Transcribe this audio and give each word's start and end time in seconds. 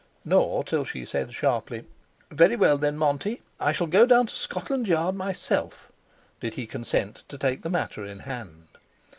Nor 0.25 0.63
till 0.63 0.83
she 0.83 1.05
said 1.05 1.31
sharply: 1.31 1.85
"Very 2.31 2.55
well, 2.55 2.79
then, 2.79 2.97
Monty, 2.97 3.43
I 3.59 3.71
shall 3.71 3.85
go 3.85 4.07
down 4.07 4.25
to 4.25 4.35
Scotland 4.35 4.87
Yard 4.87 5.13
myself," 5.13 5.91
did 6.39 6.55
he 6.55 6.65
consent 6.65 7.23
to 7.27 7.37
take 7.37 7.61
the 7.61 7.69
matter 7.69 8.03
in 8.03 8.17
hand. 8.21 8.65